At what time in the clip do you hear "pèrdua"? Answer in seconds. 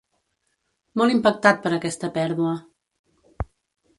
2.17-2.57